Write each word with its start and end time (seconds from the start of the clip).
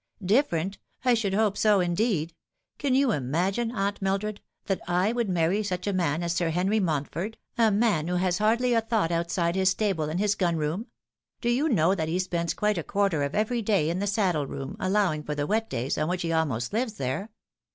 "Different! 0.35 0.79
I 1.05 1.13
should 1.13 1.35
hope 1.35 1.55
so, 1.55 1.79
indeed! 1.79 2.33
Can 2.79 2.95
you 2.95 3.11
imagine, 3.11 3.69
Aunt 3.71 4.01
Mildred, 4.01 4.41
that 4.65 4.81
/ 5.15 5.15
would 5.15 5.29
marry 5.29 5.61
such 5.61 5.85
a 5.85 5.93
man 5.93 6.23
as 6.23 6.33
Sir 6.33 6.49
Henry 6.49 6.79
Mountford, 6.79 7.37
a 7.55 7.69
man 7.69 8.07
who 8.07 8.15
has 8.15 8.39
hardly 8.39 8.73
a 8.73 8.81
thought 8.81 9.11
outside 9.11 9.53
his 9.53 9.69
stable 9.69 10.05
and 10.09 10.19
his 10.19 10.33
gun 10.33 10.55
room? 10.57 10.87
Do 11.39 11.51
you 11.51 11.69
know 11.69 11.93
that 11.93 12.09
he 12.09 12.17
spends 12.17 12.55
quite 12.55 12.79
a 12.79 12.83
quar 12.83 13.11
ter 13.11 13.21
of 13.21 13.35
every 13.35 13.61
day 13.61 13.91
in 13.91 13.99
the 13.99 14.07
saddle 14.07 14.47
room, 14.47 14.75
allowing 14.79 15.21
for 15.21 15.35
the 15.35 15.45
wet 15.45 15.69
days, 15.69 15.99
on 15.99 16.09
which 16.09 16.23
he 16.23 16.33
almost 16.33 16.73
lives 16.73 16.93
there 16.95 17.29